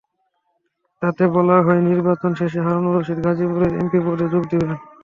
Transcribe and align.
তাতে 1.01 1.23
বলা 1.35 1.57
হয়, 1.65 1.81
নির্বাচন 1.89 2.31
শেষে 2.39 2.59
হারুনুর 2.65 2.95
রশীদ 2.95 3.19
গাজীপুরের 3.25 3.71
এসপি 3.75 3.99
পদে 4.05 4.25
যোগ 4.33 4.43
দেবেন। 4.51 4.71